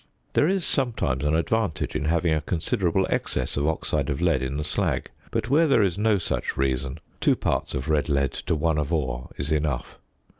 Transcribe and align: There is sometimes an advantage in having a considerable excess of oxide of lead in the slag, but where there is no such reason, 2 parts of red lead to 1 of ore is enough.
There 0.33 0.47
is 0.47 0.65
sometimes 0.65 1.23
an 1.23 1.35
advantage 1.35 1.95
in 1.95 2.05
having 2.05 2.33
a 2.33 2.41
considerable 2.41 3.05
excess 3.11 3.55
of 3.55 3.67
oxide 3.67 4.09
of 4.09 4.19
lead 4.19 4.41
in 4.41 4.57
the 4.57 4.63
slag, 4.63 5.11
but 5.29 5.47
where 5.47 5.67
there 5.67 5.83
is 5.83 5.95
no 5.95 6.17
such 6.17 6.57
reason, 6.57 6.99
2 7.19 7.35
parts 7.35 7.75
of 7.75 7.87
red 7.87 8.09
lead 8.09 8.31
to 8.33 8.55
1 8.55 8.79
of 8.79 8.91
ore 8.91 9.29
is 9.37 9.51
enough. 9.51 9.99